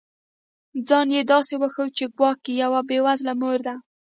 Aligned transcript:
ځان 0.87 1.07
یې 1.15 1.21
داسي 1.31 1.55
وښود 1.59 1.89
چي 1.97 2.05
ګواکي 2.17 2.53
یوه 2.63 2.81
بې 2.89 2.97
وزله 3.05 3.33
مور 3.41 3.59
ده 3.65 3.75